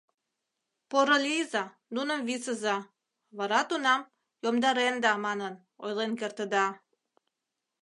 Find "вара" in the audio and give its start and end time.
3.37-3.61